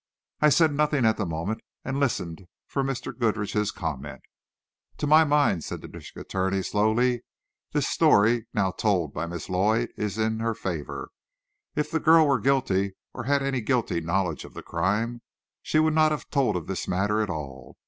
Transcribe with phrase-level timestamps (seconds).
[0.39, 3.15] I said nothing at the moment and listened for Mr.
[3.15, 4.23] Goodrich's comment.
[4.97, 7.21] "To my mind," said the district attorney slowly,
[7.71, 8.47] "this story,
[8.79, 11.09] told now by Miss Lloyd, is in her favor.
[11.75, 15.21] If the girl were guilty, or had any guilty knowledge of the crime,
[15.61, 17.77] she would not have told of this matter at all.